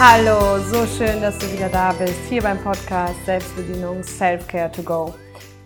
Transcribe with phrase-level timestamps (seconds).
[0.00, 5.12] Hallo, so schön, dass du wieder da bist, hier beim Podcast Selbstbedienung Self-Care to Go,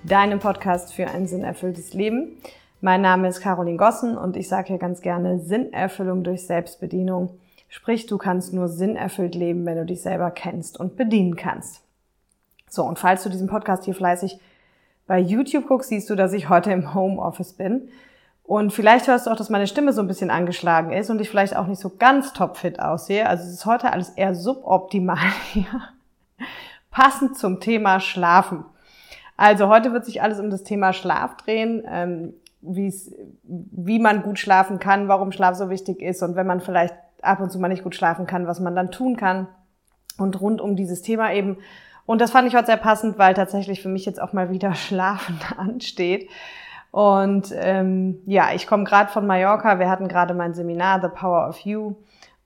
[0.05, 2.39] deinem Podcast für ein sinnerfülltes Leben.
[2.81, 7.39] Mein Name ist Caroline Gossen und ich sage hier ganz gerne Sinnerfüllung durch Selbstbedienung.
[7.69, 11.83] Sprich, du kannst nur sinnerfüllt leben, wenn du dich selber kennst und bedienen kannst.
[12.71, 14.41] So, und falls du diesen Podcast hier fleißig
[15.07, 17.91] bei YouTube guckst, siehst du, dass ich heute im Homeoffice bin.
[18.53, 21.31] Und vielleicht hörst du auch, dass meine Stimme so ein bisschen angeschlagen ist und ich
[21.31, 23.27] vielleicht auch nicht so ganz topfit aussehe.
[23.27, 25.17] Also es ist heute alles eher suboptimal
[25.55, 25.65] hier.
[26.91, 28.67] Passend zum Thema Schlafen.
[29.39, 34.79] Also heute wird sich alles um das Thema Schlaf drehen, ähm, wie man gut schlafen
[34.79, 37.85] kann, warum Schlaf so wichtig ist und wenn man vielleicht ab und zu mal nicht
[37.85, 39.49] gut schlafen kann, was man dann tun kann.
[40.19, 41.57] Und rund um dieses Thema eben.
[42.05, 44.75] Und das fand ich heute sehr passend, weil tatsächlich für mich jetzt auch mal wieder
[44.75, 46.29] Schlafen ansteht.
[46.93, 49.79] Und ähm, ja, ich komme gerade von Mallorca.
[49.79, 51.95] Wir hatten gerade mein Seminar The Power of You.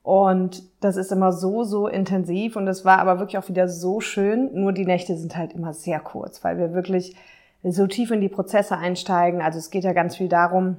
[0.03, 2.55] Und das ist immer so, so intensiv.
[2.55, 4.49] Und es war aber wirklich auch wieder so schön.
[4.53, 7.13] Nur die Nächte sind halt immer sehr kurz, weil wir wirklich
[7.61, 9.41] so tief in die Prozesse einsteigen.
[9.41, 10.77] Also es geht ja ganz viel darum,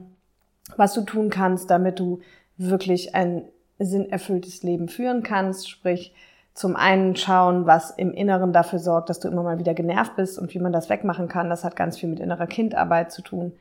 [0.78, 2.20] was du tun kannst, damit du
[2.56, 3.42] wirklich ein
[3.78, 5.68] sinnerfülltes Leben führen kannst.
[5.68, 6.14] Sprich,
[6.58, 10.40] zum einen schauen, was im Inneren dafür sorgt, dass du immer mal wieder genervt bist
[10.40, 11.48] und wie man das wegmachen kann.
[11.48, 13.52] Das hat ganz viel mit innerer Kindarbeit zu tun.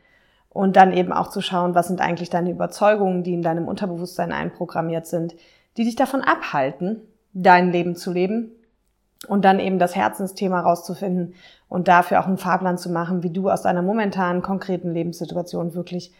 [0.49, 4.31] Und dann eben auch zu schauen, was sind eigentlich deine Überzeugungen, die in deinem Unterbewusstsein
[4.31, 5.35] einprogrammiert sind,
[5.77, 7.01] die dich davon abhalten,
[7.33, 8.49] dein Leben zu leben.
[9.27, 11.35] Und dann eben das Herzensthema rauszufinden
[11.69, 16.13] und dafür auch einen Fahrplan zu machen, wie du aus deiner momentanen, konkreten Lebenssituation wirklich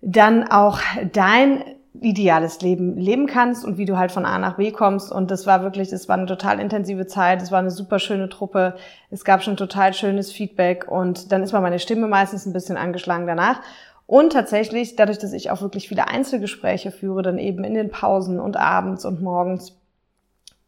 [0.00, 0.80] dann auch
[1.12, 1.62] dein
[2.00, 5.12] ideales Leben leben kannst und wie du halt von A nach B kommst.
[5.12, 7.40] Und das war wirklich, das war eine total intensive Zeit.
[7.40, 8.74] Es war eine super schöne Truppe.
[9.10, 12.76] Es gab schon total schönes Feedback und dann ist mal meine Stimme meistens ein bisschen
[12.76, 13.60] angeschlagen danach.
[14.06, 18.38] Und tatsächlich, dadurch, dass ich auch wirklich viele Einzelgespräche führe, dann eben in den Pausen
[18.40, 19.78] und abends und morgens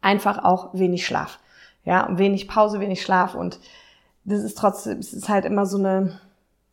[0.01, 1.39] einfach auch wenig Schlaf.
[1.83, 3.59] Ja, wenig Pause, wenig Schlaf und
[4.23, 6.19] das ist trotzdem, es ist halt immer so eine,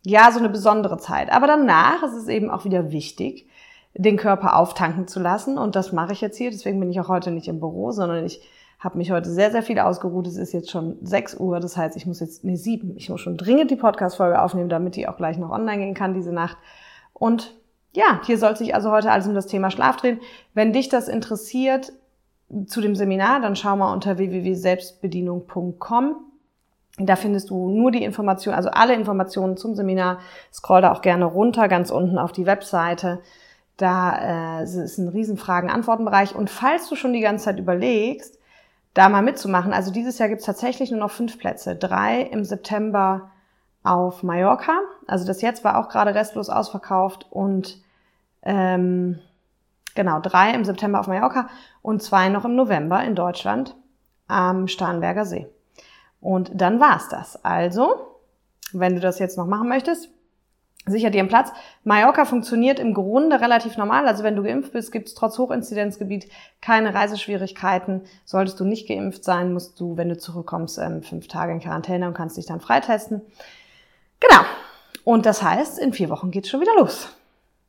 [0.03, 1.31] ja, so eine besondere Zeit.
[1.31, 3.47] Aber danach ist es eben auch wieder wichtig,
[3.97, 5.57] den Körper auftanken zu lassen.
[5.57, 6.51] Und das mache ich jetzt hier.
[6.51, 8.41] Deswegen bin ich auch heute nicht im Büro, sondern ich
[8.79, 10.27] habe mich heute sehr, sehr viel ausgeruht.
[10.27, 11.59] Es ist jetzt schon 6 Uhr.
[11.59, 12.95] Das heißt, ich muss jetzt, nee, 7.
[12.97, 16.13] Ich muss schon dringend die Podcast-Folge aufnehmen, damit die auch gleich noch online gehen kann
[16.13, 16.57] diese Nacht.
[17.13, 17.55] Und
[17.93, 20.19] ja, hier soll sich also heute alles um das Thema Schlaf drehen.
[20.53, 21.93] Wenn dich das interessiert
[22.67, 26.15] zu dem Seminar, dann schau mal unter www.selbstbedienung.com.
[26.97, 30.19] Da findest du nur die Informationen, also alle Informationen zum Seminar.
[30.53, 33.21] Scroll da auch gerne runter, ganz unten auf die Webseite.
[33.77, 36.35] Da äh, ist ein riesen Fragen-Antworten-Bereich.
[36.35, 38.39] Und falls du schon die ganze Zeit überlegst,
[38.93, 41.75] da mal mitzumachen, also dieses Jahr gibt es tatsächlich nur noch fünf Plätze.
[41.75, 43.31] Drei im September
[43.83, 44.79] auf Mallorca.
[45.07, 47.77] Also das jetzt war auch gerade restlos ausverkauft und
[48.41, 49.19] ähm,
[49.95, 51.49] genau, drei im September auf Mallorca
[51.81, 53.75] und zwei noch im November in Deutschland
[54.27, 55.47] am Starnberger See.
[56.21, 57.43] Und dann war's das.
[57.43, 58.17] Also,
[58.71, 60.09] wenn du das jetzt noch machen möchtest,
[60.85, 61.51] sicher dir einen Platz.
[61.83, 64.07] Mallorca funktioniert im Grunde relativ normal.
[64.07, 66.29] Also wenn du geimpft bist, gibt es trotz Hochinzidenzgebiet
[66.61, 68.01] keine Reiseschwierigkeiten.
[68.23, 72.07] Solltest du nicht geimpft sein, musst du, wenn du zurückkommst, ähm, fünf Tage in Quarantäne
[72.07, 73.21] und kannst dich dann freitesten.
[74.19, 74.41] Genau.
[75.03, 77.09] Und das heißt, in vier Wochen geht's schon wieder los.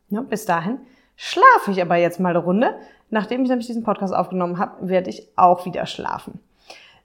[0.09, 0.79] Ja, bis dahin
[1.17, 2.75] schlafe ich aber jetzt mal eine Runde.
[3.11, 6.41] Nachdem ich nämlich diesen Podcast aufgenommen habe, werde ich auch wieder schlafen.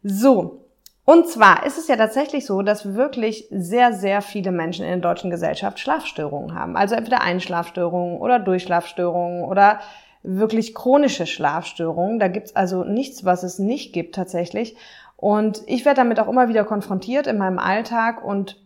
[0.03, 0.60] So,
[1.03, 5.09] und zwar ist es ja tatsächlich so, dass wirklich sehr, sehr viele Menschen in der
[5.09, 6.77] deutschen Gesellschaft Schlafstörungen haben.
[6.77, 9.79] Also entweder Einschlafstörungen oder Durchschlafstörungen oder
[10.23, 12.19] wirklich chronische Schlafstörungen.
[12.19, 14.75] Da gibt's also nichts, was es nicht gibt tatsächlich.
[15.17, 18.23] Und ich werde damit auch immer wieder konfrontiert in meinem Alltag.
[18.23, 18.57] Und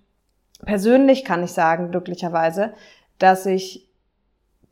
[0.65, 2.73] persönlich kann ich sagen, glücklicherweise,
[3.17, 3.87] dass ich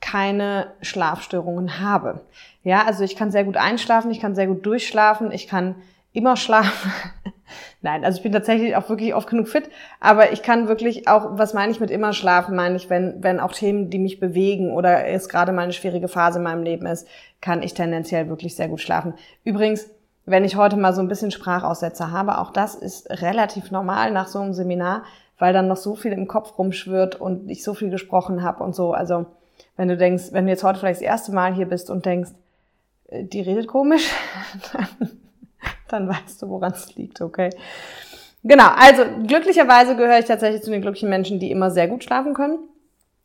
[0.02, 2.26] keine Schlafstörungen habe.
[2.64, 5.76] Ja, also ich kann sehr gut einschlafen, ich kann sehr gut durchschlafen, ich kann
[6.14, 6.92] immer schlafen.
[7.82, 9.70] Nein, also ich bin tatsächlich auch wirklich oft genug fit,
[10.00, 13.40] aber ich kann wirklich auch, was meine ich mit immer schlafen, meine ich, wenn, wenn
[13.40, 16.86] auch Themen, die mich bewegen oder es gerade mal eine schwierige Phase in meinem Leben
[16.86, 17.08] ist,
[17.42, 19.14] kann ich tendenziell wirklich sehr gut schlafen.
[19.44, 19.90] Übrigens,
[20.26, 24.28] wenn ich heute mal so ein bisschen Sprachaussetzer habe, auch das ist relativ normal nach
[24.28, 25.04] so einem Seminar,
[25.38, 28.74] weil dann noch so viel im Kopf rumschwirrt und ich so viel gesprochen habe und
[28.74, 28.94] so.
[28.94, 29.26] Also
[29.76, 32.32] wenn du denkst, wenn du jetzt heute vielleicht das erste Mal hier bist und denkst,
[33.08, 34.10] äh, die redet komisch,
[34.74, 35.10] dann
[35.94, 37.50] dann weißt du, woran es liegt, okay?
[38.44, 42.34] Genau, also glücklicherweise gehöre ich tatsächlich zu den glücklichen Menschen, die immer sehr gut schlafen
[42.34, 42.60] können.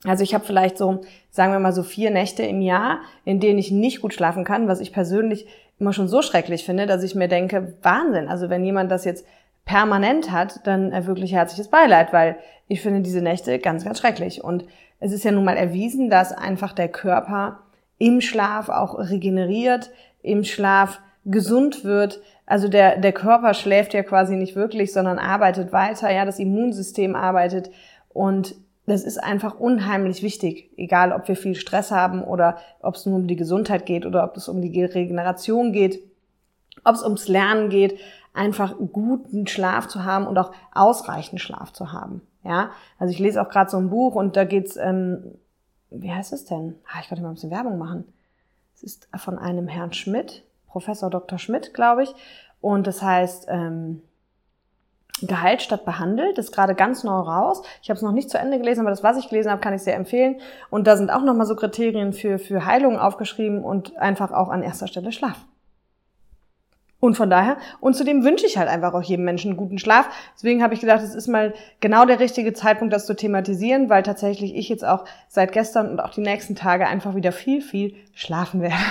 [0.04, 1.00] Also ich habe vielleicht so,
[1.30, 4.68] sagen wir mal so vier Nächte im Jahr, in denen ich nicht gut schlafen kann,
[4.68, 5.48] was ich persönlich
[5.80, 9.26] immer schon so schrecklich finde, dass ich mir denke, Wahnsinn, also wenn jemand das jetzt
[9.64, 12.36] permanent hat, dann wirklich herzliches Beileid, weil
[12.68, 14.42] ich finde diese Nächte ganz, ganz schrecklich.
[14.42, 14.64] Und
[15.00, 17.60] es ist ja nun mal erwiesen, dass einfach der Körper
[17.98, 19.90] im Schlaf auch regeneriert,
[20.22, 22.20] im Schlaf gesund wird.
[22.48, 26.10] Also der, der Körper schläft ja quasi nicht wirklich, sondern arbeitet weiter.
[26.10, 27.70] Ja, das Immunsystem arbeitet
[28.08, 28.54] und
[28.86, 33.16] das ist einfach unheimlich wichtig, egal ob wir viel Stress haben oder ob es nur
[33.16, 36.00] um die Gesundheit geht oder ob es um die Regeneration geht,
[36.84, 37.98] ob es ums Lernen geht,
[38.32, 42.22] einfach guten Schlaf zu haben und auch ausreichend Schlaf zu haben.
[42.44, 45.34] Ja, also ich lese auch gerade so ein Buch und da geht's, ähm,
[45.90, 46.76] wie heißt es denn?
[46.86, 48.04] Ah, ich könnte mal ein bisschen Werbung machen.
[48.74, 50.44] Es ist von einem Herrn Schmidt,
[50.78, 51.40] Professor Dr.
[51.40, 52.14] Schmidt, glaube ich,
[52.60, 54.00] und das heißt ähm,
[55.22, 56.38] Gehalt statt behandelt.
[56.38, 57.62] Das ist gerade ganz neu raus.
[57.82, 59.74] Ich habe es noch nicht zu Ende gelesen, aber das, was ich gelesen habe, kann
[59.74, 60.36] ich sehr empfehlen.
[60.70, 64.62] Und da sind auch nochmal so Kriterien für, für Heilung aufgeschrieben und einfach auch an
[64.62, 65.44] erster Stelle Schlaf.
[67.00, 70.08] Und von daher, und zudem wünsche ich halt einfach auch jedem Menschen guten Schlaf.
[70.36, 74.04] Deswegen habe ich gedacht, es ist mal genau der richtige Zeitpunkt, das zu thematisieren, weil
[74.04, 77.96] tatsächlich ich jetzt auch seit gestern und auch die nächsten Tage einfach wieder viel, viel
[78.14, 78.76] schlafen werde.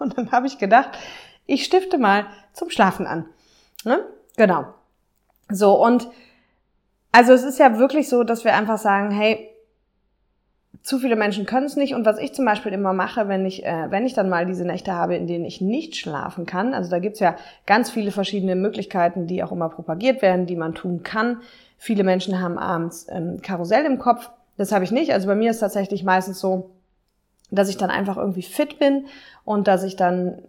[0.00, 0.90] Und dann habe ich gedacht,
[1.46, 3.26] ich stifte mal zum Schlafen an.
[3.84, 4.00] Ne?
[4.36, 4.66] Genau.
[5.50, 6.08] So, und
[7.12, 9.50] also es ist ja wirklich so, dass wir einfach sagen, hey,
[10.82, 11.94] zu viele Menschen können es nicht.
[11.94, 14.66] Und was ich zum Beispiel immer mache, wenn ich, äh, wenn ich dann mal diese
[14.66, 17.36] Nächte habe, in denen ich nicht schlafen kann, also da gibt's ja
[17.66, 21.40] ganz viele verschiedene Möglichkeiten, die auch immer propagiert werden, die man tun kann.
[21.78, 24.30] Viele Menschen haben abends ähm, Karussell im Kopf.
[24.56, 25.12] Das habe ich nicht.
[25.12, 26.70] Also bei mir ist tatsächlich meistens so,
[27.50, 29.06] dass ich dann einfach irgendwie fit bin
[29.44, 30.42] und dass ich dann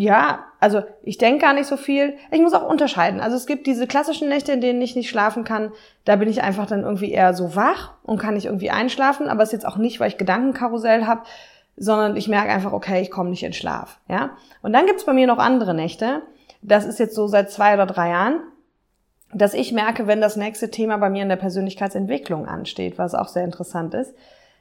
[0.00, 2.16] ja, also ich denke gar nicht so viel.
[2.30, 3.20] Ich muss auch unterscheiden.
[3.20, 5.72] Also es gibt diese klassischen Nächte, in denen ich nicht schlafen kann.
[6.06, 9.28] Da bin ich einfach dann irgendwie eher so wach und kann nicht irgendwie einschlafen.
[9.28, 11.24] Aber es ist jetzt auch nicht, weil ich Gedankenkarussell habe,
[11.76, 14.00] sondern ich merke einfach, okay, ich komme nicht in Schlaf.
[14.08, 14.30] Ja.
[14.62, 16.22] Und dann gibt's bei mir noch andere Nächte.
[16.62, 18.40] Das ist jetzt so seit zwei oder drei Jahren,
[19.34, 23.28] dass ich merke, wenn das nächste Thema bei mir in der Persönlichkeitsentwicklung ansteht, was auch
[23.28, 24.14] sehr interessant ist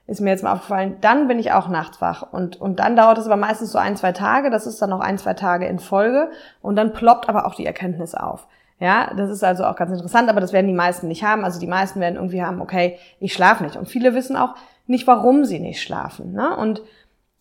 [0.10, 2.24] ist mir jetzt mal aufgefallen, dann bin ich auch nachts wach.
[2.32, 4.50] Und, und dann dauert es aber meistens so ein, zwei Tage.
[4.50, 6.32] Das ist dann noch ein, zwei Tage in Folge.
[6.62, 8.48] Und dann ploppt aber auch die Erkenntnis auf.
[8.80, 11.44] Ja, das ist also auch ganz interessant, aber das werden die meisten nicht haben.
[11.44, 13.76] Also die meisten werden irgendwie haben, okay, ich schlafe nicht.
[13.76, 14.56] Und viele wissen auch
[14.88, 16.32] nicht, warum sie nicht schlafen.
[16.32, 16.56] Ne?
[16.56, 16.82] Und,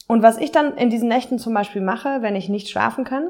[0.06, 3.28] und was ich dann in diesen Nächten zum Beispiel mache, wenn ich nicht schlafen kann,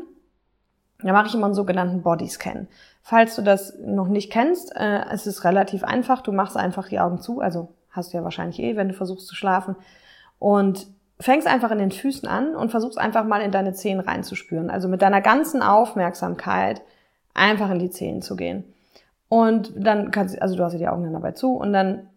[1.03, 2.67] da mache ich immer einen sogenannten Bodyscan.
[3.03, 6.23] Falls du das noch nicht kennst, äh, es ist relativ einfach.
[6.23, 7.69] Du machst einfach die Augen zu, also
[7.99, 9.77] hast du ja wahrscheinlich eh, wenn du versuchst zu schlafen.
[10.39, 10.87] Und
[11.21, 14.71] fängst einfach in den Füßen an und versuchst einfach mal in deine Zehen reinzuspüren.
[14.71, 16.81] Also mit deiner ganzen Aufmerksamkeit
[17.35, 18.65] einfach in die Zehen zu gehen.
[19.29, 22.09] Und dann kannst du, also du hast ja die Augen dann dabei zu und dann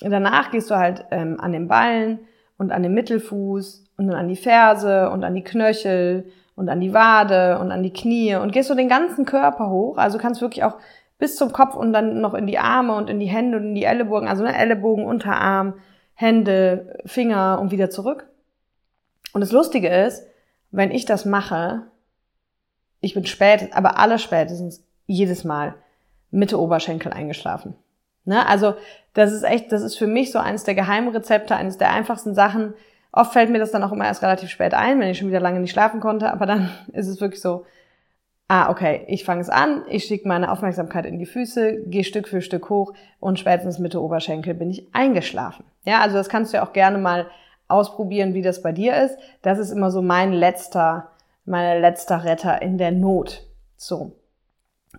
[0.00, 2.18] danach gehst du halt ähm, an den Ballen
[2.58, 6.80] und an den Mittelfuß und dann an die Ferse und an die Knöchel und an
[6.80, 9.96] die Wade und an die Knie und gehst so den ganzen Körper hoch.
[9.96, 10.76] Also kannst wirklich auch
[11.18, 13.74] bis zum Kopf und dann noch in die Arme und in die Hände und in
[13.74, 15.74] die Ellenbogen, also ne, Ellenbogen, Unterarm,
[16.14, 18.28] Hände, Finger und wieder zurück.
[19.32, 20.26] Und das Lustige ist,
[20.70, 21.82] wenn ich das mache,
[23.00, 25.74] ich bin spät, aber alle spätestens jedes Mal
[26.30, 27.76] Mitte Oberschenkel eingeschlafen.
[28.24, 28.46] Ne?
[28.46, 28.74] Also
[29.14, 32.74] das ist echt, das ist für mich so eines der Geheimrezepte, eines der einfachsten Sachen.
[33.12, 35.40] Oft fällt mir das dann auch immer erst relativ spät ein, wenn ich schon wieder
[35.40, 37.64] lange nicht schlafen konnte, aber dann ist es wirklich so,
[38.48, 42.28] ah, okay, ich fange es an, ich schicke meine Aufmerksamkeit in die Füße, gehe Stück
[42.28, 45.64] für Stück hoch und spätestens Mitte Oberschenkel bin ich eingeschlafen.
[45.84, 47.26] Ja, also das kannst du ja auch gerne mal
[47.68, 49.18] ausprobieren, wie das bei dir ist.
[49.42, 51.10] Das ist immer so mein letzter,
[51.44, 53.42] mein letzter Retter in der Not.
[53.76, 54.12] So.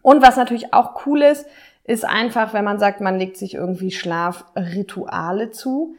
[0.01, 1.45] Und was natürlich auch cool ist,
[1.83, 5.95] ist einfach, wenn man sagt, man legt sich irgendwie Schlafrituale zu.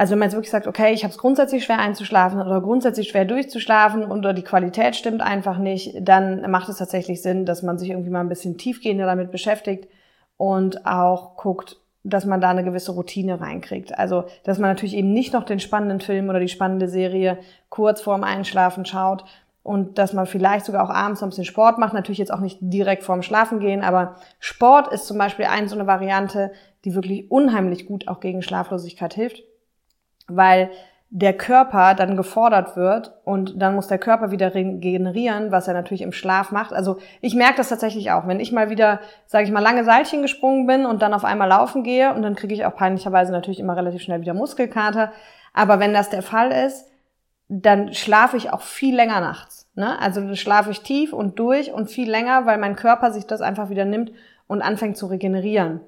[0.00, 3.10] Also wenn man jetzt wirklich sagt, okay, ich habe es grundsätzlich schwer einzuschlafen oder grundsätzlich
[3.10, 7.76] schwer durchzuschlafen oder die Qualität stimmt einfach nicht, dann macht es tatsächlich Sinn, dass man
[7.76, 9.90] sich irgendwie mal ein bisschen tiefgehender damit beschäftigt
[10.38, 13.98] und auch guckt, dass man da eine gewisse Routine reinkriegt.
[13.98, 17.36] Also, dass man natürlich eben nicht noch den spannenden Film oder die spannende Serie
[17.68, 19.26] kurz vorm Einschlafen schaut
[19.62, 21.92] und dass man vielleicht sogar auch abends noch ein bisschen Sport macht.
[21.92, 25.74] Natürlich jetzt auch nicht direkt vorm Schlafen gehen, aber Sport ist zum Beispiel eine so
[25.74, 26.52] eine Variante,
[26.86, 29.42] die wirklich unheimlich gut auch gegen Schlaflosigkeit hilft
[30.36, 30.70] weil
[31.12, 36.02] der Körper dann gefordert wird und dann muss der Körper wieder regenerieren, was er natürlich
[36.02, 36.72] im Schlaf macht.
[36.72, 40.22] Also ich merke das tatsächlich auch, wenn ich mal wieder, sage ich mal, lange Seilchen
[40.22, 43.58] gesprungen bin und dann auf einmal laufen gehe und dann kriege ich auch peinlicherweise natürlich
[43.58, 45.10] immer relativ schnell wieder Muskelkater.
[45.52, 46.86] Aber wenn das der Fall ist,
[47.48, 49.68] dann schlafe ich auch viel länger nachts.
[49.74, 49.98] Ne?
[49.98, 53.40] Also dann schlafe ich tief und durch und viel länger, weil mein Körper sich das
[53.40, 54.12] einfach wieder nimmt
[54.46, 55.80] und anfängt zu regenerieren.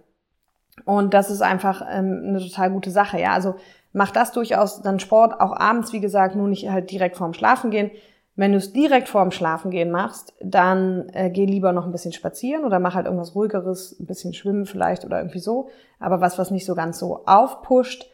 [0.85, 3.21] Und das ist einfach ähm, eine total gute Sache.
[3.21, 3.57] Ja, also
[3.93, 7.71] mach das durchaus dann Sport, auch abends, wie gesagt, nur nicht halt direkt vorm Schlafen
[7.71, 7.91] gehen.
[8.35, 12.15] Wenn du es direkt vorm Schlafen gehen machst, dann äh, geh lieber noch ein bisschen
[12.15, 16.39] spazieren oder mach halt irgendwas ruhigeres, ein bisschen schwimmen vielleicht oder irgendwie so, aber was,
[16.39, 18.07] was nicht so ganz so aufpusht.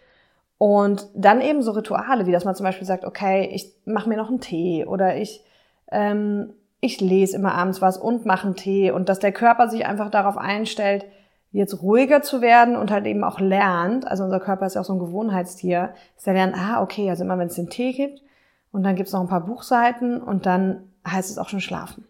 [0.58, 4.16] Und dann eben so Rituale, wie dass man zum Beispiel sagt, okay, ich mache mir
[4.16, 5.44] noch einen Tee oder ich
[5.92, 9.84] ähm, ich lese immer abends was und mache einen Tee und dass der Körper sich
[9.86, 11.04] einfach darauf einstellt,
[11.50, 14.86] jetzt ruhiger zu werden und halt eben auch lernt, also unser Körper ist ja auch
[14.86, 18.22] so ein Gewohnheitstier, dass er lernt, ah, okay, also immer wenn es den Tee gibt
[18.70, 22.06] und dann gibt's noch ein paar Buchseiten und dann heißt es auch schon schlafen.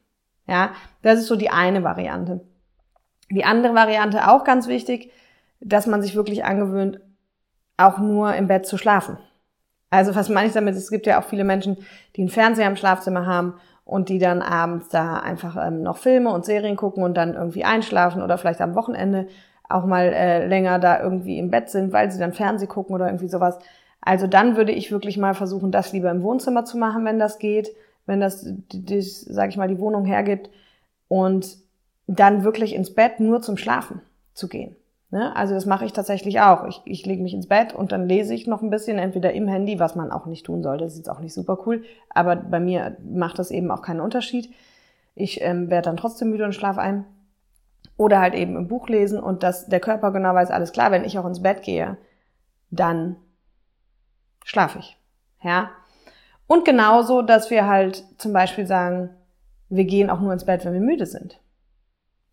[0.46, 0.70] Ja,
[1.02, 2.40] das ist so die eine Variante.
[3.30, 5.12] Die andere Variante auch ganz wichtig,
[5.60, 7.00] dass man sich wirklich angewöhnt,
[7.76, 9.18] auch nur im Bett zu schlafen.
[9.90, 10.74] Also was meine ich damit?
[10.74, 11.76] Es gibt ja auch viele Menschen,
[12.16, 13.54] die einen Fernseher im Schlafzimmer haben
[13.88, 17.64] und die dann abends da einfach ähm, noch Filme und Serien gucken und dann irgendwie
[17.64, 19.28] einschlafen oder vielleicht am Wochenende
[19.66, 23.06] auch mal äh, länger da irgendwie im Bett sind, weil sie dann Fernseh gucken oder
[23.06, 23.58] irgendwie sowas.
[24.02, 27.38] Also dann würde ich wirklich mal versuchen, das lieber im Wohnzimmer zu machen, wenn das
[27.38, 27.70] geht,
[28.04, 30.50] wenn das, das sage ich mal, die Wohnung hergibt
[31.08, 31.56] und
[32.06, 34.02] dann wirklich ins Bett nur zum Schlafen
[34.34, 34.76] zu gehen.
[35.10, 35.34] Ne?
[35.34, 36.66] Also das mache ich tatsächlich auch.
[36.66, 39.48] Ich, ich lege mich ins Bett und dann lese ich noch ein bisschen, entweder im
[39.48, 42.36] Handy, was man auch nicht tun sollte, das ist jetzt auch nicht super cool, aber
[42.36, 44.52] bei mir macht das eben auch keinen Unterschied.
[45.14, 47.04] Ich ähm, werde dann trotzdem müde und schlafe ein.
[47.96, 51.04] Oder halt eben im Buch lesen und dass der Körper genau weiß, alles klar, wenn
[51.04, 51.96] ich auch ins Bett gehe,
[52.70, 53.16] dann
[54.44, 54.96] schlafe ich.
[55.42, 55.70] Ja.
[56.46, 59.10] Und genauso, dass wir halt zum Beispiel sagen,
[59.68, 61.40] wir gehen auch nur ins Bett, wenn wir müde sind.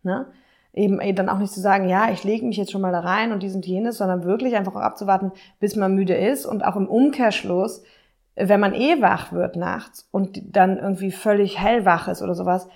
[0.04, 0.28] Ne?
[0.76, 3.32] Eben dann auch nicht zu sagen, ja, ich lege mich jetzt schon mal da rein
[3.32, 6.76] und dies und jenes, sondern wirklich einfach auch abzuwarten, bis man müde ist und auch
[6.76, 7.82] im Umkehrschluss,
[8.36, 12.68] wenn man eh wach wird nachts und dann irgendwie völlig hellwach ist oder sowas,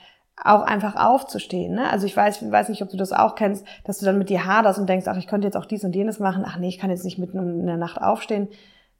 [0.41, 1.75] auch einfach aufzustehen.
[1.75, 1.89] Ne?
[1.89, 4.45] Also ich weiß, weiß nicht, ob du das auch kennst, dass du dann mit dir
[4.45, 6.45] haderst und denkst, ach, ich könnte jetzt auch dies und jenes machen.
[6.47, 8.47] Ach nee, ich kann jetzt nicht mitten in der Nacht aufstehen.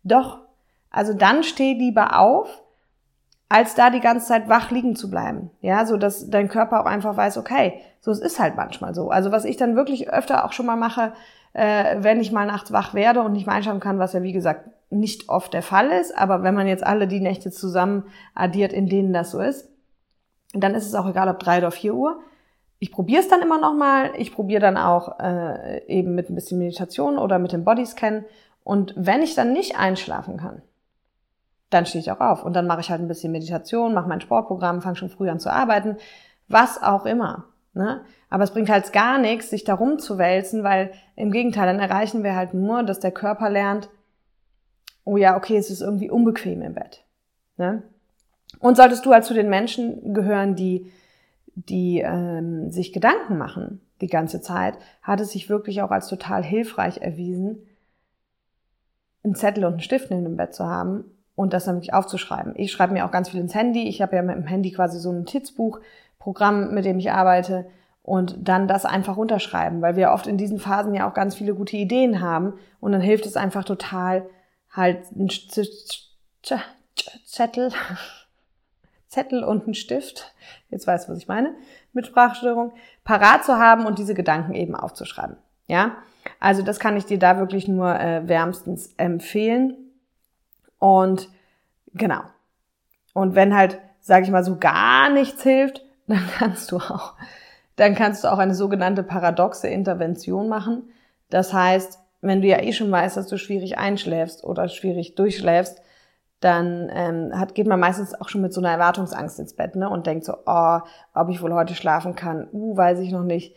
[0.04, 0.40] Doch,
[0.92, 2.62] also dann steh lieber auf,
[3.50, 5.50] als da die ganze Zeit wach liegen zu bleiben.
[5.62, 9.10] Ja, so dass dein Körper auch einfach weiß, okay, so es ist halt manchmal so.
[9.10, 11.14] Also was ich dann wirklich öfter auch schon mal mache,
[11.54, 14.34] äh, wenn ich mal nachts wach werde und nicht mehr einschlafen kann, was ja wie
[14.34, 18.72] gesagt nicht oft der Fall ist, aber wenn man jetzt alle die Nächte zusammen addiert,
[18.72, 19.68] in denen das so ist,
[20.54, 22.20] dann ist es auch egal, ob drei oder vier Uhr.
[22.80, 24.12] Ich probiere es dann immer noch mal.
[24.18, 28.26] Ich probiere dann auch äh, eben mit ein bisschen Meditation oder mit dem Bodyscan.
[28.64, 30.62] Und wenn ich dann nicht einschlafen kann,
[31.70, 34.22] dann stehe ich auch auf und dann mache ich halt ein bisschen Meditation, mache mein
[34.22, 35.98] Sportprogramm, fange schon früh an zu arbeiten,
[36.48, 37.46] was auch immer.
[37.74, 38.02] Ne?
[38.30, 42.36] Aber es bringt halt gar nichts, sich da rumzuwälzen, weil im Gegenteil, dann erreichen wir
[42.36, 43.90] halt nur, dass der Körper lernt,
[45.04, 47.04] oh ja, okay, es ist irgendwie unbequem im Bett.
[47.58, 47.84] Ne?
[48.60, 50.92] Und solltest du halt zu den Menschen gehören, die,
[51.54, 56.44] die ähm, sich Gedanken machen die ganze Zeit, hat es sich wirklich auch als total
[56.44, 57.68] hilfreich erwiesen,
[59.24, 61.04] einen Zettel und einen Stift in dem Bett zu haben
[61.40, 62.52] und das dann wirklich aufzuschreiben.
[62.58, 63.88] Ich schreibe mir auch ganz viel ins Handy.
[63.88, 65.80] Ich habe ja mit dem Handy quasi so ein Tizbuch,
[66.20, 67.66] Programm, mit dem ich arbeite
[68.04, 71.56] und dann das einfach runterschreiben, weil wir oft in diesen Phasen ja auch ganz viele
[71.56, 74.26] gute Ideen haben und dann hilft es einfach total,
[74.70, 75.30] halt ein
[77.24, 77.72] Zettel,
[79.08, 80.34] Zettel und ein Stift,
[80.70, 81.54] jetzt weißt du, was ich meine,
[81.94, 82.74] mit Sprachstörung,
[83.06, 85.38] parat zu haben und diese Gedanken eben aufzuschreiben.
[85.68, 85.96] Ja,
[86.42, 89.89] also das kann ich dir da wirklich nur äh, wärmstens empfehlen.
[90.80, 91.30] Und
[91.94, 92.22] genau.
[93.14, 97.14] Und wenn halt, sage ich mal, so gar nichts hilft, dann kannst du auch,
[97.76, 100.90] dann kannst du auch eine sogenannte paradoxe Intervention machen.
[101.30, 105.82] Das heißt, wenn du ja eh schon weißt, dass du schwierig einschläfst oder schwierig durchschläfst,
[106.40, 109.90] dann ähm, hat, geht man meistens auch schon mit so einer Erwartungsangst ins Bett ne?
[109.90, 110.80] und denkt so, oh,
[111.14, 113.56] ob ich wohl heute schlafen kann, uh, weiß ich noch nicht.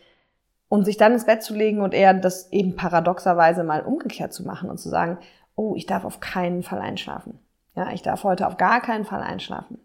[0.69, 4.45] Und sich dann ins Bett zu legen und eher das eben paradoxerweise mal umgekehrt zu
[4.45, 5.19] machen und zu sagen,
[5.54, 7.38] oh, ich darf auf keinen Fall einschlafen.
[7.75, 9.78] Ja, ich darf heute auf gar keinen Fall einschlafen.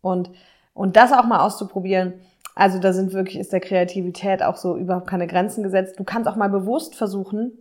[0.00, 0.30] Und,
[0.74, 2.14] und das auch mal auszuprobieren.
[2.54, 5.98] Also da sind wirklich, ist der Kreativität auch so überhaupt keine Grenzen gesetzt.
[5.98, 7.52] Du kannst auch mal bewusst versuchen,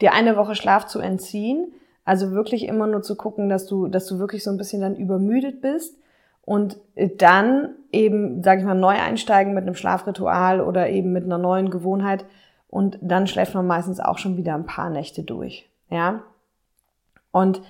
[0.00, 1.72] dir eine Woche Schlaf zu entziehen.
[2.04, 4.96] Also wirklich immer nur zu gucken, dass du, dass du wirklich so ein bisschen dann
[4.96, 5.96] übermüdet bist
[6.42, 11.38] und dann eben, sag ich mal, neu einsteigen mit einem Schlafritual oder eben mit einer
[11.38, 12.26] neuen Gewohnheit
[12.68, 15.70] und dann schläft man meistens auch schon wieder ein paar Nächte durch.
[15.94, 16.24] Ja.
[17.30, 17.62] Und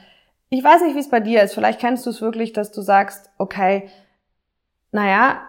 [0.49, 1.55] ich weiß nicht, wie es bei dir ist.
[1.55, 3.89] Vielleicht kennst du es wirklich, dass du sagst, okay,
[4.93, 5.43] naja,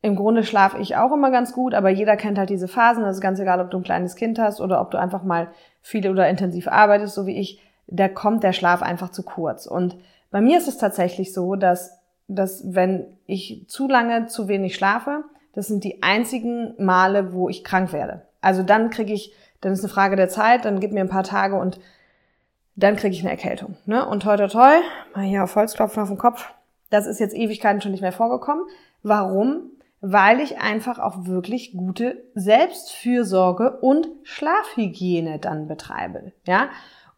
[0.00, 3.02] im Grunde schlafe ich auch immer ganz gut, aber jeder kennt halt diese Phasen.
[3.02, 5.48] Das ist ganz egal, ob du ein kleines Kind hast oder ob du einfach mal
[5.82, 7.60] viel oder intensiv arbeitest, so wie ich.
[7.86, 9.66] Da kommt der Schlaf einfach zu kurz.
[9.66, 9.96] Und
[10.30, 11.98] bei mir ist es tatsächlich so, dass,
[12.28, 17.64] dass wenn ich zu lange zu wenig schlafe, das sind die einzigen Male, wo ich
[17.64, 18.22] krank werde.
[18.40, 21.24] Also dann kriege ich dann ist eine Frage der Zeit, dann gib mir ein paar
[21.24, 21.80] Tage und
[22.76, 23.76] dann kriege ich eine Erkältung.
[23.86, 24.06] Ne?
[24.06, 24.76] Und toi toi toi,
[25.14, 26.48] mal hier auf Holzklopfen auf den Kopf,
[26.90, 28.64] das ist jetzt Ewigkeiten schon nicht mehr vorgekommen.
[29.02, 29.70] Warum?
[30.00, 36.32] Weil ich einfach auch wirklich gute Selbstfürsorge und Schlafhygiene dann betreibe.
[36.46, 36.68] Ja?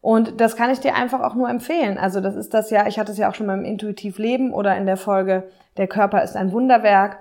[0.01, 1.99] Und das kann ich dir einfach auch nur empfehlen.
[1.99, 4.75] Also das ist das ja, ich hatte es ja auch schon beim Intuitiv Leben oder
[4.75, 7.19] in der Folge Der Körper ist ein Wunderwerk.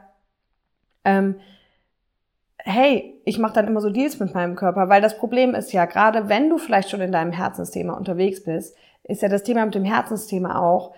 [1.04, 1.36] Ähm,
[2.64, 5.84] hey, ich mache dann immer so Deals mit meinem Körper, weil das Problem ist ja,
[5.86, 9.74] gerade wenn du vielleicht schon in deinem Herzensthema unterwegs bist, ist ja das Thema mit
[9.74, 10.94] dem Herzensthema auch,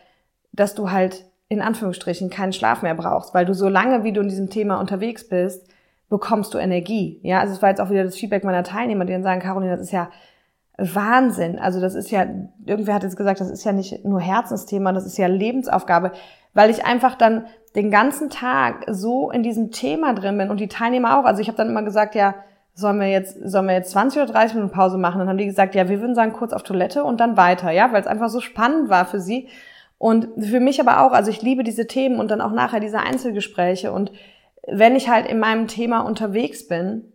[0.52, 4.20] dass du halt in Anführungsstrichen keinen Schlaf mehr brauchst, weil du so lange, wie du
[4.20, 5.68] in diesem Thema unterwegs bist,
[6.08, 7.20] bekommst du Energie.
[7.22, 9.72] Ja, also es war jetzt auch wieder das Feedback meiner Teilnehmer, die dann sagen, Caroline,
[9.72, 10.10] das ist ja
[10.78, 11.58] Wahnsinn.
[11.58, 12.26] Also das ist ja,
[12.64, 16.12] irgendwer hat jetzt gesagt, das ist ja nicht nur Herzensthema, das ist ja Lebensaufgabe,
[16.54, 20.68] weil ich einfach dann den ganzen Tag so in diesem Thema drin bin und die
[20.68, 21.24] Teilnehmer auch.
[21.24, 22.34] Also ich habe dann immer gesagt, ja,
[22.74, 25.18] sollen wir jetzt, sollen wir jetzt 20 oder 30 Minuten Pause machen?
[25.18, 27.92] Dann haben die gesagt, ja, wir würden sagen, kurz auf Toilette und dann weiter, ja,
[27.92, 29.48] weil es einfach so spannend war für sie.
[29.98, 32.98] Und für mich aber auch, also ich liebe diese Themen und dann auch nachher diese
[32.98, 33.92] Einzelgespräche.
[33.92, 34.10] Und
[34.66, 37.12] wenn ich halt in meinem Thema unterwegs bin,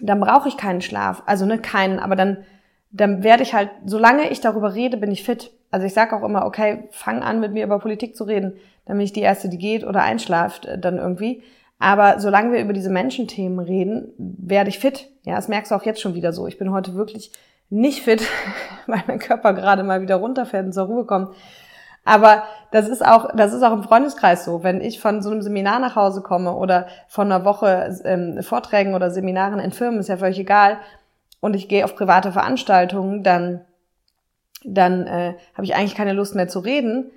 [0.00, 1.22] dann brauche ich keinen Schlaf.
[1.26, 2.44] Also ne, keinen, aber dann,
[2.90, 5.50] dann werde ich halt, solange ich darüber rede, bin ich fit.
[5.70, 8.54] Also ich sage auch immer, okay, fang an mit mir über Politik zu reden,
[8.86, 11.42] bin ich die Erste, die geht oder einschlaft äh, dann irgendwie.
[11.78, 15.10] Aber solange wir über diese Menschenthemen reden, werde ich fit.
[15.24, 16.46] Ja, das merkst du auch jetzt schon wieder so.
[16.46, 17.30] Ich bin heute wirklich
[17.70, 18.22] nicht fit,
[18.86, 21.34] weil mein Körper gerade mal wieder runterfährt und zur Ruhe kommt.
[22.04, 24.62] Aber das ist auch, das ist auch im Freundeskreis so.
[24.62, 28.94] Wenn ich von so einem Seminar nach Hause komme oder von einer Woche ähm, Vorträgen
[28.94, 30.78] oder Seminaren in Firmen, ist ja völlig egal,
[31.40, 33.60] und ich gehe auf private Veranstaltungen, dann,
[34.64, 37.10] dann äh, habe ich eigentlich keine Lust mehr zu reden.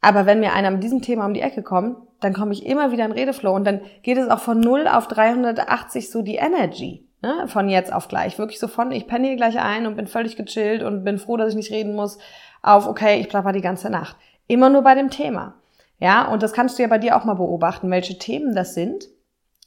[0.00, 2.92] Aber wenn mir einer mit diesem Thema um die Ecke kommt, dann komme ich immer
[2.92, 7.06] wieder in Redeflow und dann geht es auch von 0 auf 380 so die Energy.
[7.22, 7.48] Ne?
[7.48, 8.38] Von jetzt auf gleich.
[8.38, 11.38] Wirklich so von, ich penne hier gleich ein und bin völlig gechillt und bin froh,
[11.38, 12.18] dass ich nicht reden muss,
[12.62, 14.16] auf, okay, ich plapper die ganze Nacht.
[14.46, 15.54] Immer nur bei dem Thema.
[15.98, 19.08] Ja, und das kannst du ja bei dir auch mal beobachten, welche Themen das sind,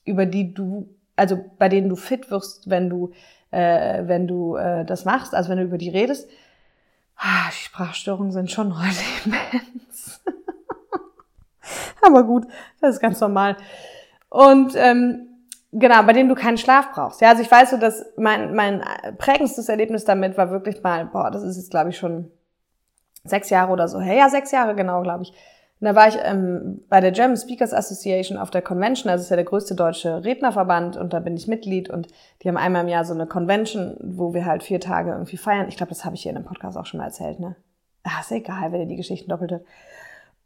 [0.06, 3.12] über die du, also bei denen du fit wirst, wenn du,
[3.50, 6.30] äh, wenn du äh, das machst, also wenn du über die redest.
[7.18, 10.22] Ah, die Sprachstörungen sind schon heute immens.
[12.02, 12.46] Aber gut,
[12.80, 13.58] das ist ganz normal.
[14.30, 15.28] Und ähm,
[15.72, 17.22] genau, bei denen du keinen Schlaf brauchst.
[17.22, 18.84] Ja, also ich weiß so, dass mein, mein
[19.18, 22.32] prägendstes Erlebnis damit war wirklich mal, boah, das ist jetzt glaube ich schon
[23.24, 24.16] sechs Jahre oder so her.
[24.16, 25.34] Ja, sechs Jahre genau, glaube ich.
[25.80, 29.30] Und da war ich ähm, bei der German Speakers Association auf der Convention, also ist
[29.30, 32.08] ja der größte deutsche Rednerverband und da bin ich Mitglied und
[32.42, 35.68] die haben einmal im Jahr so eine Convention, wo wir halt vier Tage irgendwie feiern.
[35.68, 37.56] Ich glaube, das habe ich hier in dem Podcast auch schon mal erzählt, ne?
[38.04, 39.66] Ach, ist egal, wenn ihr die Geschichten doppelt habt.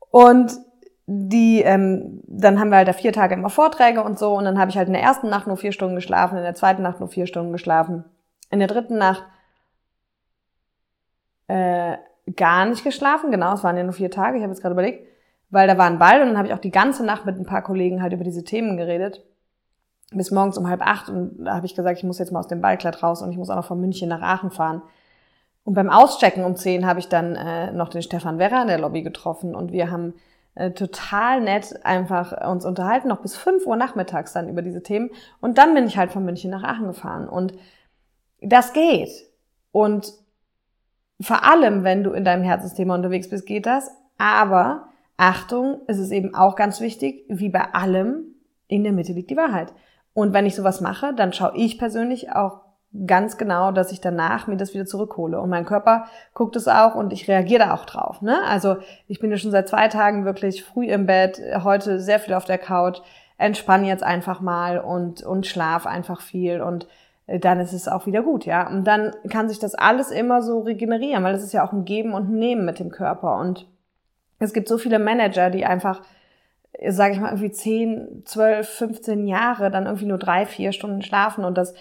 [0.09, 0.51] Und
[1.05, 4.59] die, ähm, dann haben wir halt da vier Tage immer Vorträge und so und dann
[4.59, 6.99] habe ich halt in der ersten Nacht nur vier Stunden geschlafen, in der zweiten Nacht
[6.99, 8.05] nur vier Stunden geschlafen,
[8.49, 9.23] in der dritten Nacht
[11.47, 11.97] äh,
[12.35, 15.07] gar nicht geschlafen, genau, es waren ja nur vier Tage, ich habe jetzt gerade überlegt,
[15.51, 17.45] weil da war ein Ball und dann habe ich auch die ganze Nacht mit ein
[17.45, 19.23] paar Kollegen halt über diese Themen geredet.
[20.13, 22.47] Bis morgens um halb acht und da habe ich gesagt, ich muss jetzt mal aus
[22.47, 24.81] dem Ballkleid raus und ich muss auch noch von München nach Aachen fahren.
[25.63, 28.79] Und beim Auschecken um zehn habe ich dann äh, noch den Stefan Werrer in der
[28.79, 30.15] Lobby getroffen und wir haben
[30.55, 35.11] äh, total nett einfach uns unterhalten, noch bis fünf Uhr nachmittags dann über diese Themen.
[35.39, 37.29] Und dann bin ich halt von München nach Aachen gefahren.
[37.29, 37.53] Und
[38.41, 39.09] das geht.
[39.71, 40.13] Und
[41.21, 43.91] vor allem, wenn du in deinem Herzensthema unterwegs bist, geht das.
[44.17, 44.87] Aber
[45.21, 48.23] Achtung, es ist eben auch ganz wichtig, wie bei allem,
[48.67, 49.71] in der Mitte liegt die Wahrheit.
[50.13, 52.61] Und wenn ich sowas mache, dann schaue ich persönlich auch
[53.05, 55.39] ganz genau, dass ich danach mir das wieder zurückhole.
[55.39, 58.23] Und mein Körper guckt es auch und ich reagiere da auch drauf.
[58.23, 58.41] Ne?
[58.47, 62.33] Also ich bin ja schon seit zwei Tagen wirklich früh im Bett, heute sehr viel
[62.33, 62.99] auf der Couch,
[63.37, 66.87] entspanne jetzt einfach mal und, und schlaf einfach viel und
[67.27, 68.67] äh, dann ist es auch wieder gut, ja.
[68.67, 71.85] Und dann kann sich das alles immer so regenerieren, weil es ist ja auch ein
[71.85, 73.37] Geben und ein Nehmen mit dem Körper.
[73.37, 73.67] Und
[74.43, 76.01] es gibt so viele Manager, die einfach,
[76.87, 81.45] sage ich mal, irgendwie 10, 12, 15 Jahre dann irgendwie nur drei, vier Stunden schlafen
[81.45, 81.73] und das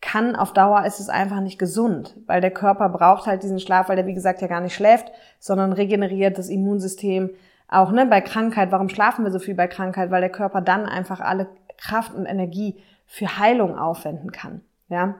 [0.00, 3.88] kann auf Dauer ist es einfach nicht gesund, weil der Körper braucht halt diesen Schlaf,
[3.88, 7.30] weil der wie gesagt ja gar nicht schläft, sondern regeneriert das Immunsystem.
[7.68, 10.10] Auch ne, bei Krankheit, warum schlafen wir so viel bei Krankheit?
[10.10, 12.76] Weil der Körper dann einfach alle Kraft und Energie
[13.06, 14.62] für Heilung aufwenden kann.
[14.88, 15.16] Ja.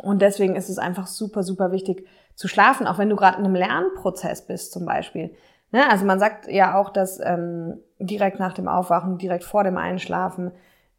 [0.00, 3.44] Und deswegen ist es einfach super, super wichtig zu schlafen, auch wenn du gerade in
[3.44, 5.34] einem Lernprozess bist zum Beispiel.
[5.72, 5.88] Ne?
[5.88, 10.52] Also man sagt ja auch, dass ähm, direkt nach dem Aufwachen, direkt vor dem Einschlafen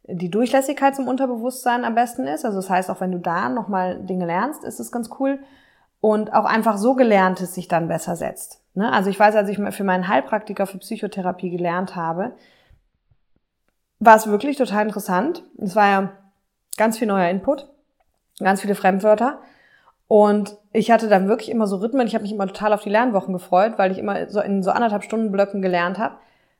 [0.04, 2.44] die Durchlässigkeit zum Unterbewusstsein am besten ist.
[2.44, 5.38] Also das heißt, auch wenn du da nochmal Dinge lernst, ist es ganz cool.
[6.00, 8.60] Und auch einfach so gelerntes sich dann besser setzt.
[8.74, 8.92] Ne?
[8.92, 12.32] Also ich weiß, als ich für meinen Heilpraktiker für Psychotherapie gelernt habe,
[14.00, 15.44] war es wirklich total interessant.
[15.58, 16.12] Es war ja
[16.76, 17.68] ganz viel neuer Input
[18.42, 19.40] ganz viele Fremdwörter.
[20.12, 22.06] Und ich hatte dann wirklich immer so Rhythmen.
[22.06, 24.70] Ich habe mich immer total auf die Lernwochen gefreut, weil ich immer so in so
[24.70, 26.16] anderthalb Stunden Blöcken gelernt habe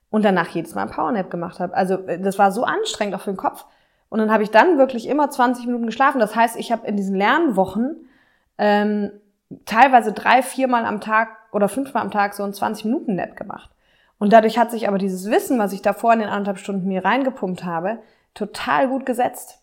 [0.08, 1.74] und danach jedes Mal ein Powernap gemacht habe.
[1.74, 3.66] Also äh, das war so anstrengend auch für den Kopf.
[4.08, 6.18] Und dann habe ich dann wirklich immer 20 Minuten geschlafen.
[6.18, 8.08] Das heißt, ich habe in diesen Lernwochen
[8.56, 9.10] ähm,
[9.66, 13.70] teilweise drei, viermal am Tag oder fünfmal am Tag so ein 20-Minuten-Nap gemacht.
[14.18, 17.04] Und dadurch hat sich aber dieses Wissen, was ich davor in den anderthalb Stunden mir
[17.04, 17.98] reingepumpt habe,
[18.32, 19.58] total gut gesetzt.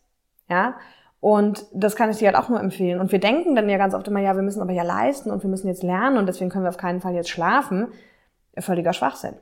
[0.48, 0.76] Ja.
[1.22, 3.00] Und das kann ich dir halt auch nur empfehlen.
[3.00, 5.44] Und wir denken dann ja ganz oft immer, ja, wir müssen aber ja leisten und
[5.44, 7.88] wir müssen jetzt lernen und deswegen können wir auf keinen Fall jetzt schlafen.
[8.58, 9.36] Völliger Schwachsinn.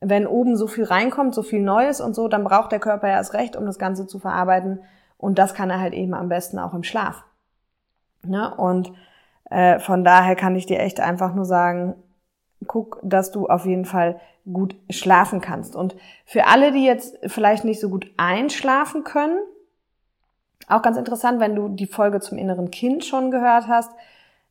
[0.00, 3.14] Wenn oben so viel reinkommt, so viel Neues und so, dann braucht der Körper ja
[3.14, 4.80] erst recht, um das Ganze zu verarbeiten.
[5.16, 7.24] Und das kann er halt eben am besten auch im Schlaf.
[8.22, 8.54] Ne?
[8.54, 8.92] Und
[9.50, 11.96] äh, von daher kann ich dir echt einfach nur sagen,
[12.66, 14.20] guck, dass du auf jeden Fall
[14.50, 15.74] gut schlafen kannst.
[15.74, 19.38] Und für alle, die jetzt vielleicht nicht so gut einschlafen können,
[20.68, 23.90] auch ganz interessant, wenn du die Folge zum inneren Kind schon gehört hast,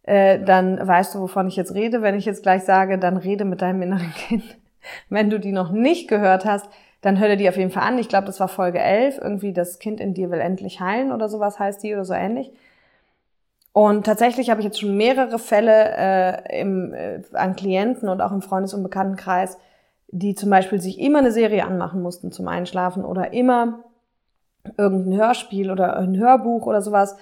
[0.03, 2.01] äh, dann weißt du, wovon ich jetzt rede.
[2.01, 4.43] Wenn ich jetzt gleich sage, dann rede mit deinem inneren Kind.
[5.09, 6.69] Wenn du die noch nicht gehört hast,
[7.01, 7.97] dann hör dir die auf jeden Fall an.
[7.97, 11.29] Ich glaube, das war Folge 11, irgendwie das Kind in dir will endlich heilen oder
[11.29, 12.51] sowas heißt die oder so ähnlich.
[13.73, 18.31] Und tatsächlich habe ich jetzt schon mehrere Fälle äh, im, äh, an Klienten und auch
[18.31, 19.57] im Freundes- und Bekanntenkreis,
[20.09, 23.79] die zum Beispiel sich immer eine Serie anmachen mussten zum Einschlafen oder immer
[24.77, 27.17] irgendein Hörspiel oder ein Hörbuch oder sowas,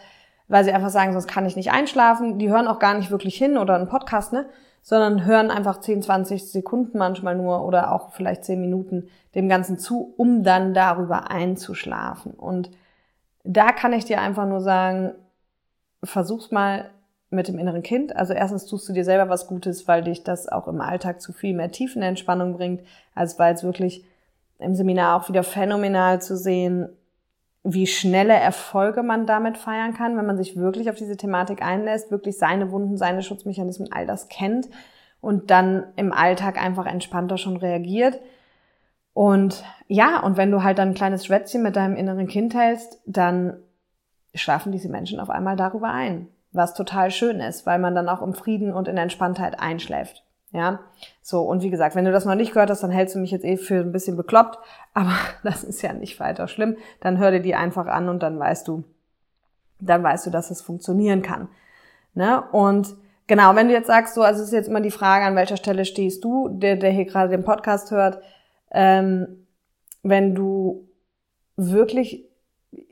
[0.48, 2.40] weil sie einfach sagen, sonst kann ich nicht einschlafen.
[2.40, 4.46] Die hören auch gar nicht wirklich hin oder einen Podcast, ne?
[4.82, 9.78] sondern hören einfach 10, 20 Sekunden manchmal nur oder auch vielleicht 10 Minuten dem Ganzen
[9.78, 12.34] zu, um dann darüber einzuschlafen.
[12.34, 12.72] Und
[13.44, 15.14] da kann ich dir einfach nur sagen,
[16.04, 16.90] versuch's mal
[17.30, 18.16] mit dem inneren Kind.
[18.16, 21.32] Also erstens tust du dir selber was Gutes, weil dich das auch im Alltag zu
[21.32, 22.82] viel mehr Tiefenentspannung bringt,
[23.16, 24.04] als weil es wirklich
[24.60, 26.90] im Seminar auch wieder phänomenal zu sehen,
[27.64, 32.10] wie schnelle Erfolge man damit feiern kann, wenn man sich wirklich auf diese Thematik einlässt,
[32.10, 34.68] wirklich seine Wunden, seine Schutzmechanismen, all das kennt
[35.20, 38.20] und dann im Alltag einfach entspannter schon reagiert.
[39.14, 43.00] Und ja, und wenn du halt dann ein kleines Schwätzchen mit deinem inneren Kind hältst,
[43.06, 43.58] dann
[44.34, 48.22] schlafen diese Menschen auf einmal darüber ein, was total schön ist, weil man dann auch
[48.22, 50.24] im Frieden und in Entspanntheit einschläft.
[50.54, 50.82] Ja,
[51.22, 53.32] so, und wie gesagt, wenn du das noch nicht gehört hast, dann hältst du mich
[53.32, 54.60] jetzt eh für ein bisschen bekloppt,
[54.94, 56.78] aber das ist ja nicht weiter schlimm.
[57.00, 58.84] Dann hör dir die einfach an und dann weißt du,
[59.80, 61.48] dann weißt du, dass es funktionieren kann.
[62.14, 62.44] Ne?
[62.52, 62.96] Und
[63.28, 65.58] genau, wenn du jetzt sagst, so, also es ist jetzt immer die Frage, an welcher
[65.58, 68.22] Stelle stehst du, der, der hier gerade den Podcast hört,
[68.72, 69.46] ähm,
[70.04, 70.88] wenn du
[71.56, 72.26] wirklich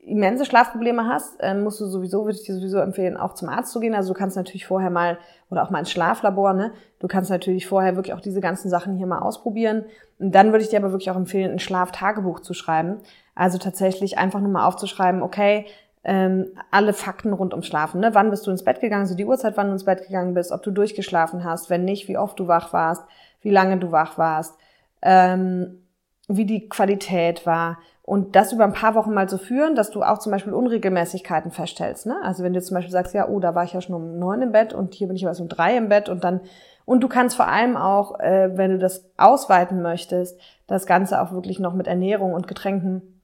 [0.03, 3.71] immense Schlafprobleme hast, ähm, musst du sowieso, würde ich dir sowieso empfehlen, auch zum Arzt
[3.71, 3.95] zu gehen.
[3.95, 5.17] Also du kannst natürlich vorher mal,
[5.49, 6.71] oder auch mal ins Schlaflabor, ne?
[6.99, 9.85] Du kannst natürlich vorher wirklich auch diese ganzen Sachen hier mal ausprobieren.
[10.17, 12.97] Und dann würde ich dir aber wirklich auch empfehlen, ein Schlaftagebuch zu schreiben.
[13.35, 15.65] Also tatsächlich einfach nur mal aufzuschreiben, okay,
[16.03, 18.01] ähm, alle Fakten rund ums Schlafen.
[18.01, 18.13] Ne?
[18.13, 20.51] Wann bist du ins Bett gegangen, so die Uhrzeit, wann du ins Bett gegangen bist,
[20.51, 23.03] ob du durchgeschlafen hast, wenn nicht, wie oft du wach warst,
[23.41, 24.55] wie lange du wach warst,
[25.01, 25.83] ähm,
[26.27, 29.91] wie die Qualität war und das über ein paar Wochen mal zu so führen, dass
[29.91, 32.07] du auch zum Beispiel Unregelmäßigkeiten feststellst.
[32.07, 32.17] Ne?
[32.23, 34.41] Also wenn du zum Beispiel sagst, ja, oh, da war ich ja schon um neun
[34.41, 36.41] im Bett und hier bin ich aber erst um drei im Bett und dann
[36.85, 41.31] und du kannst vor allem auch, äh, wenn du das ausweiten möchtest, das Ganze auch
[41.33, 43.21] wirklich noch mit Ernährung und Getränken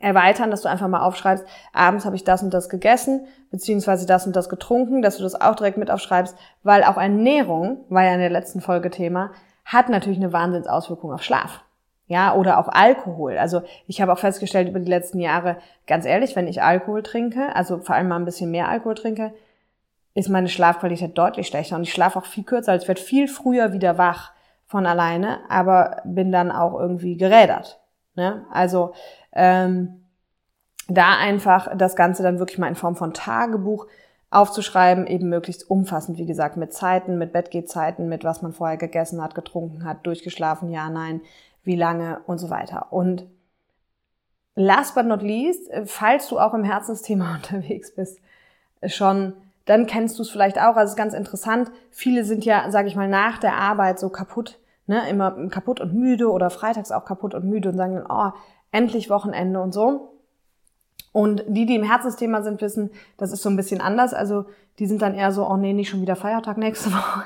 [0.00, 4.26] erweitern, dass du einfach mal aufschreibst, abends habe ich das und das gegessen, beziehungsweise das
[4.26, 8.14] und das getrunken, dass du das auch direkt mit aufschreibst, weil auch Ernährung, war ja
[8.14, 9.32] in der letzten Folge Thema,
[9.66, 11.63] hat natürlich eine Wahnsinnsauswirkung auf Schlaf.
[12.06, 13.38] Ja, oder auch Alkohol.
[13.38, 17.56] Also ich habe auch festgestellt über die letzten Jahre, ganz ehrlich, wenn ich Alkohol trinke,
[17.56, 19.32] also vor allem mal ein bisschen mehr Alkohol trinke,
[20.14, 23.26] ist meine Schlafqualität deutlich schlechter und ich schlafe auch viel kürzer, also ich werde viel
[23.26, 24.32] früher wieder wach
[24.66, 27.80] von alleine, aber bin dann auch irgendwie gerädert.
[28.16, 28.44] Ne?
[28.52, 28.92] Also
[29.32, 30.04] ähm,
[30.88, 33.86] da einfach das Ganze dann wirklich mal in Form von Tagebuch
[34.30, 39.22] aufzuschreiben, eben möglichst umfassend, wie gesagt, mit Zeiten, mit Bettgehzeiten, mit was man vorher gegessen
[39.22, 41.20] hat, getrunken hat, durchgeschlafen, ja, nein,
[41.64, 42.92] wie lange und so weiter.
[42.92, 43.26] Und
[44.54, 48.20] last but not least, falls du auch im Herzensthema unterwegs bist,
[48.86, 50.76] schon, dann kennst du es vielleicht auch.
[50.76, 51.70] Also es ist ganz interessant.
[51.90, 55.94] Viele sind ja, sage ich mal, nach der Arbeit so kaputt, ne, immer kaputt und
[55.94, 58.32] müde oder freitags auch kaputt und müde und sagen dann, oh,
[58.70, 60.10] endlich Wochenende und so.
[61.12, 64.12] Und die, die im Herzensthema sind, wissen, das ist so ein bisschen anders.
[64.12, 64.46] Also
[64.80, 67.24] die sind dann eher so, oh nee, nicht schon wieder Feiertag nächste Woche.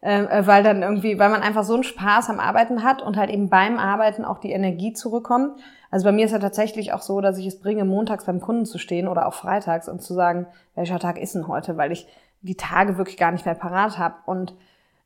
[0.00, 3.16] Ähm, äh, weil dann irgendwie, weil man einfach so einen Spaß am Arbeiten hat und
[3.16, 5.58] halt eben beim Arbeiten auch die Energie zurückkommt.
[5.90, 8.64] Also bei mir ist ja tatsächlich auch so, dass ich es bringe, montags beim Kunden
[8.64, 12.06] zu stehen oder auch freitags und zu sagen, welcher Tag ist denn heute, weil ich
[12.42, 14.14] die Tage wirklich gar nicht mehr parat habe.
[14.26, 14.54] Und,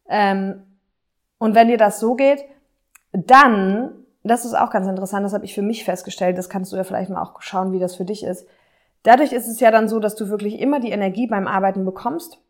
[0.09, 0.63] ähm,
[1.39, 2.45] und wenn dir das so geht,
[3.13, 3.93] dann,
[4.25, 6.85] das ist auch ganz interessant, das habe ich für mich festgestellt, das kannst du ja
[6.85, 8.47] vielleicht mal auch schauen, wie das für dich ist.
[9.05, 12.43] Dadurch ist es ja dann so, dass du wirklich immer die Energie beim Arbeiten bekommst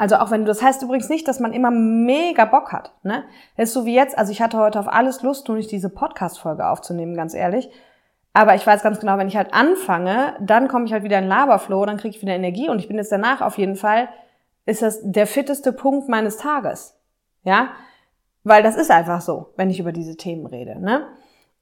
[0.00, 2.94] also auch wenn du, das heißt übrigens nicht, dass man immer mega Bock hat.
[3.02, 3.22] Ne?
[3.58, 5.90] Das ist so wie jetzt, also ich hatte heute auf alles Lust, nur nicht diese
[5.90, 7.68] Podcast-Folge aufzunehmen, ganz ehrlich.
[8.32, 11.28] Aber ich weiß ganz genau, wenn ich halt anfange, dann komme ich halt wieder in
[11.28, 14.08] Laberflow, dann kriege ich wieder Energie und ich bin jetzt danach auf jeden Fall
[14.64, 16.98] ist das der fitteste Punkt meines Tages.
[17.44, 17.72] Ja,
[18.42, 20.80] weil das ist einfach so, wenn ich über diese Themen rede.
[20.80, 21.08] Ne?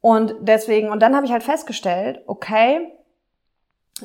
[0.00, 2.92] Und deswegen, und dann habe ich halt festgestellt, okay,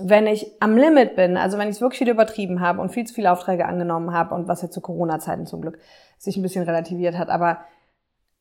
[0.02, 3.06] wenn ich am Limit bin, also wenn ich es wirklich wieder übertrieben habe und viel
[3.06, 5.80] zu viele Aufträge angenommen habe und was jetzt zu Corona-Zeiten zum Glück
[6.18, 7.60] sich ein bisschen relativiert hat, aber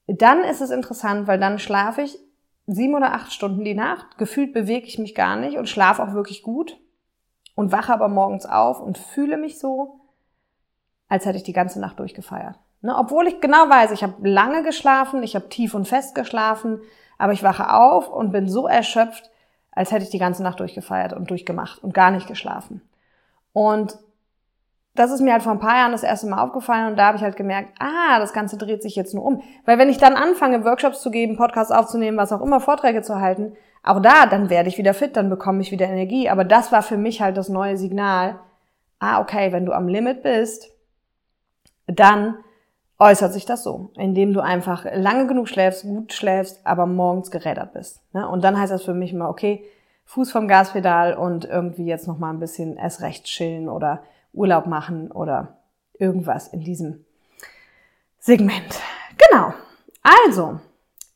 [0.06, 2.18] dann ist es interessant, weil dann schlafe ich
[2.66, 6.12] sieben oder acht Stunden die Nacht, gefühlt bewege ich mich gar nicht und schlafe auch
[6.12, 6.78] wirklich gut
[7.54, 10.00] und wache aber morgens auf und fühle mich so,
[11.08, 12.58] als hätte ich die ganze Nacht durchgefeiert.
[12.80, 12.96] Ne?
[12.96, 16.80] Obwohl ich genau weiß, ich habe lange geschlafen, ich habe tief und fest geschlafen,
[17.18, 19.30] aber ich wache auf und bin so erschöpft,
[19.72, 22.82] als hätte ich die ganze Nacht durchgefeiert und durchgemacht und gar nicht geschlafen.
[23.52, 23.98] Und
[24.94, 27.16] das ist mir halt vor ein paar Jahren das erste Mal aufgefallen und da habe
[27.16, 29.42] ich halt gemerkt, ah, das Ganze dreht sich jetzt nur um.
[29.64, 33.18] Weil wenn ich dann anfange, Workshops zu geben, Podcasts aufzunehmen, was auch immer, Vorträge zu
[33.18, 36.28] halten, auch da, dann werde ich wieder fit, dann bekomme ich wieder Energie.
[36.28, 38.38] Aber das war für mich halt das neue Signal.
[38.98, 40.70] Ah, okay, wenn du am Limit bist,
[41.86, 42.36] dann
[42.98, 47.72] äußert sich das so, indem du einfach lange genug schläfst, gut schläfst, aber morgens gerädert
[47.72, 48.00] bist.
[48.12, 48.28] Ne?
[48.28, 49.64] Und dann heißt das für mich immer, okay,
[50.04, 54.02] Fuß vom Gaspedal und irgendwie jetzt noch mal ein bisschen erst recht chillen oder
[54.32, 55.58] Urlaub machen oder
[55.98, 57.04] irgendwas in diesem
[58.18, 58.80] Segment.
[59.16, 59.54] Genau.
[60.02, 60.60] Also,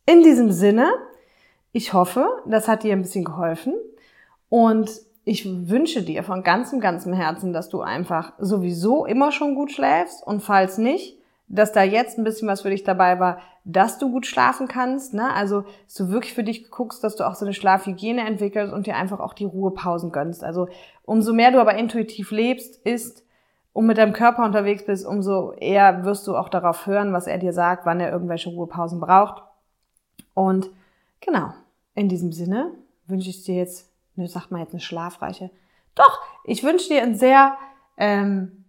[0.07, 0.91] in diesem Sinne,
[1.73, 3.75] ich hoffe, das hat dir ein bisschen geholfen
[4.49, 4.91] und
[5.25, 10.25] ich wünsche dir von ganzem, ganzem Herzen, dass du einfach sowieso immer schon gut schläfst
[10.25, 14.11] und falls nicht, dass da jetzt ein bisschen was für dich dabei war, dass du
[14.11, 15.15] gut schlafen kannst.
[15.15, 15.33] Ne?
[15.33, 18.87] Also, dass du wirklich für dich guckst, dass du auch so eine Schlafhygiene entwickelst und
[18.87, 20.43] dir einfach auch die Ruhepausen gönnst.
[20.43, 20.69] Also,
[21.05, 23.25] umso mehr du aber intuitiv lebst, ist
[23.73, 27.39] und mit deinem Körper unterwegs bist, umso eher wirst du auch darauf hören, was er
[27.39, 29.43] dir sagt, wann er irgendwelche Ruhepausen braucht.
[30.35, 30.71] Und
[31.21, 31.53] genau,
[31.95, 32.73] in diesem Sinne
[33.07, 35.51] wünsche ich dir jetzt, ne, sag mal jetzt eine schlafreiche.
[35.95, 37.57] Doch, ich wünsche dir ein sehr
[37.99, 38.65] ähm,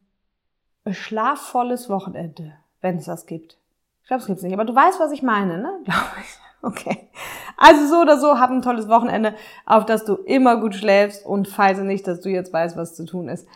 [0.91, 3.57] schlafvolles Wochenende wenn es das gibt.
[4.01, 5.79] Ich glaube, es gibt's nicht, aber du weißt, was ich meine, ne?
[5.85, 6.39] Glaube ich.
[6.61, 7.09] Okay.
[7.55, 9.33] Also so oder so, hab ein tolles Wochenende,
[9.65, 13.05] auf das du immer gut schläfst und falls nicht, dass du jetzt weißt, was zu
[13.05, 13.47] tun ist.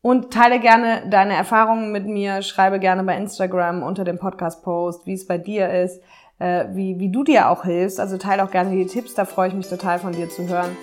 [0.00, 5.14] Und teile gerne deine Erfahrungen mit mir, schreibe gerne bei Instagram unter dem Podcast-Post, wie
[5.14, 6.00] es bei dir ist,
[6.38, 7.98] äh, wie, wie du dir auch hilfst.
[7.98, 10.76] Also teile auch gerne die Tipps, da freue ich mich total von dir zu hören.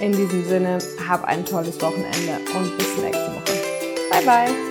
[0.00, 3.52] In diesem Sinne, hab ein tolles Wochenende und bis nächste Woche.
[4.10, 4.67] Bye bye.